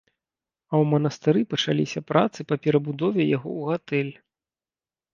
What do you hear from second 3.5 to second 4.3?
ў гатэль.